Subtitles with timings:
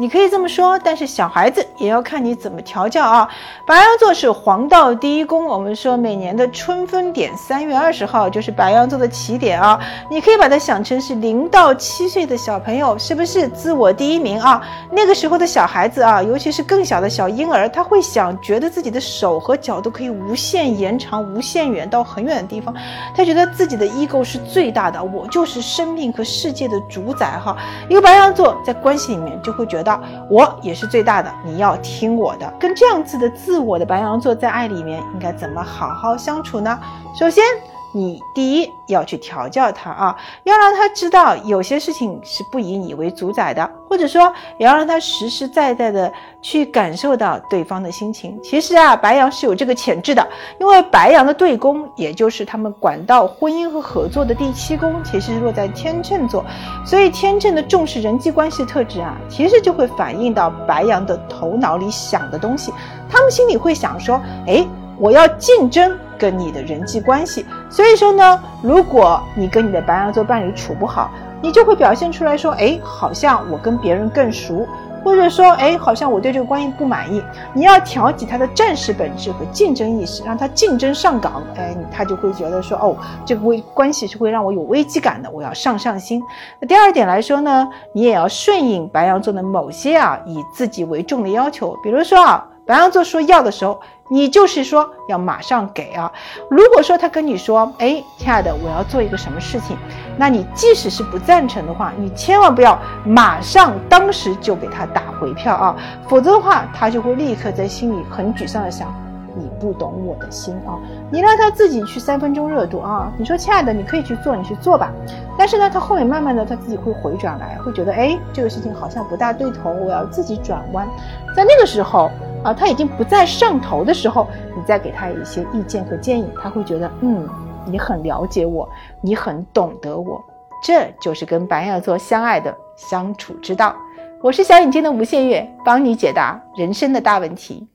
[0.00, 3.28] 你可以这么说，但是小孩子也要看你怎么调教啊。
[3.66, 9.80] 白羊座是黄道第一宫，我们说每年的春分点三月二十号就是白羊座的起点啊。
[10.08, 14.62] 你可以把它想成是零到七岁的小朋友，是不是自我第一名啊？
[14.92, 22.72] 那个时候的小孩子啊，尤其是更小的小婴儿，他会想，觉得自己的手和脚都可以无限延长、无限远到很远的地方，
[23.16, 27.56] 他觉得自己的 ego 是最大的，我就是生命和世界的主宰哈。
[27.88, 29.87] 一个白羊座在关系里面就会觉得
[30.28, 32.52] 我也是最大的，你要听我的。
[32.58, 36.76] 跟这样子的自我的白羊座在爱里面应该怎么好好相处呢？
[37.14, 37.44] 首先。
[37.92, 48.38] 你第一要去调教他啊，要让他知道有些事情是不以你为主宰的，或者说也要让他实实在在的去感受到对方的心情。
[48.42, 50.26] 其实啊，白羊是有这个潜质的，
[50.60, 56.44] 因为白羊的对宫，也就是他们管道婚姻和合作的第七宫，其实是落在天秤座，
[56.84, 62.72] 所以天秤的重视人际关系特质啊，其实就会反映到白羊的头脑里想的东西，
[63.08, 64.66] 他们心里会想说，哎。
[65.00, 74.66] 我要竞争跟你的人际关系，所以说呢，如果你跟你的白羊座伴侣处不好，你就会表现出来说，哎，好像我跟别人更熟，
[75.04, 77.22] 或者说，哎，好像我对这个关系不满意。
[77.54, 86.20] 你要挑起他的战士本质和竞争意识，让他竞争上岗，哎，他就会觉得说，哦，这个危关系是会让我有危机感的，我要上上心。
[86.60, 93.80] 那第二点来说呢，你也要顺应白羊座的某些啊以自己为重的要求，比如说啊，白羊座说要的时候。
[94.10, 96.10] 你就是说要马上给啊！
[96.48, 99.76] 如果说他跟你说，哎，亲爱的，我要做一个什么事情，
[100.16, 105.76] 那你即使是不赞成的话，你千万不要马上当时就给他打回票啊，
[106.08, 108.88] 否则的话，他就会立刻在心里很沮丧的想。
[109.36, 110.74] 你不懂我的心啊！
[111.12, 113.12] 你让他自己去三分钟热度啊！
[113.18, 114.90] 你说亲爱的，你可以去做，你去做吧。
[115.36, 120.88] 但是呢，他后面慢慢的他自己会回转来，会觉得哎，这个事情好像不大对头，我要自己转弯。
[121.36, 122.10] 在那个时候
[122.48, 127.28] 啊，他已经不再上头的时候，你再给他一些意见和建议，他会觉得嗯，
[127.66, 128.66] 你很了解我，
[129.02, 130.24] 你很懂得我，
[130.64, 133.76] 这就是跟白羊座相爱的相处之道。
[134.22, 137.66] 我是小眼睛的无限月，帮你解答人生的大问题。